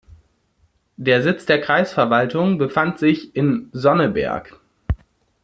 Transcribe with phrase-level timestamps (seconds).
[0.97, 4.59] Der Sitz der Kreisverwaltung befand sich in Sonneberg.